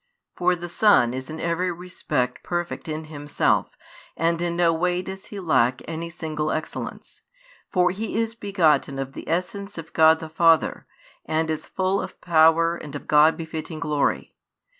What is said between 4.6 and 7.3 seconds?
way does He lack any single excellence.